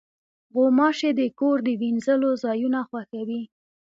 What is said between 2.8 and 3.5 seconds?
خوښوي.